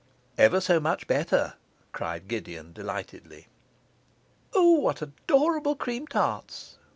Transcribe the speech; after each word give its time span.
'Ever 0.35 0.59
so 0.59 0.79
much 0.79 1.05
better,' 1.05 1.53
cried 1.91 2.27
Gideon 2.27 2.73
delightedly. 2.73 3.49
'O 4.55 4.71
what 4.79 4.99
adorable 5.03 5.75
cream 5.75 6.07
tarts! 6.07 6.79